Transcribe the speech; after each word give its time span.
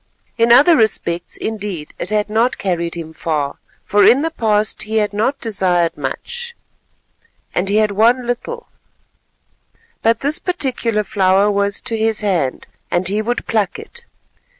In 0.35 0.51
other 0.51 0.75
respects, 0.75 1.37
indeed, 1.37 1.93
it 1.99 2.09
had 2.09 2.27
not 2.27 2.57
carried 2.57 2.95
him 2.95 3.13
far, 3.13 3.57
for 3.85 4.03
in 4.03 4.23
the 4.23 4.31
past 4.31 4.81
he 4.81 4.97
had 4.97 5.13
not 5.13 5.39
desired 5.39 5.95
much, 5.95 6.55
and 7.53 7.69
he 7.69 7.75
had 7.75 7.91
won 7.91 8.25
little; 8.25 8.65
but 10.01 10.21
this 10.21 10.39
particular 10.39 11.03
flower 11.03 11.51
was 11.51 11.79
to 11.81 11.95
his 11.95 12.21
hand, 12.21 12.65
and 12.89 13.09
he 13.09 13.21
would 13.21 13.45
pluck 13.45 13.77
it. 13.77 14.05